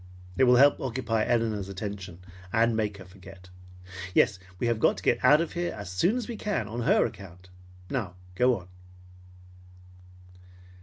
[0.35, 3.49] It will help occupy Elinor's attention and make her forget.
[4.15, 6.81] Yes, we have got to get out of here as soon as we can on
[6.81, 7.51] her account.
[7.87, 8.67] Now go on."